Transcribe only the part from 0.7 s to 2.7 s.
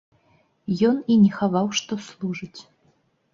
Ён і не хаваў, што служыць.